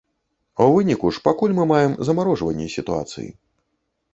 У 0.63 0.69
выніку 0.75 1.11
ж 1.17 1.21
пакуль 1.27 1.53
мы 1.57 1.67
маем 1.73 1.93
замарожванне 2.07 2.67
сітуацыі. 2.77 3.29